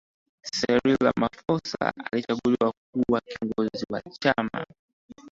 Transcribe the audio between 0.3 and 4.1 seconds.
cyril ramaphosa alichaguliwa kuwa kiongozi wa